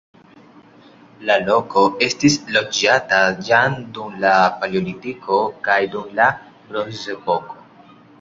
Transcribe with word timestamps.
La 1.29 1.33
loko 1.49 1.81
estis 2.05 2.37
loĝata 2.55 3.19
jam 3.49 3.75
dum 3.97 4.15
la 4.23 4.31
paleolitiko 4.63 5.37
kaj 5.69 5.77
dum 5.93 6.09
la 6.21 6.27
bronzepoko. 6.73 7.61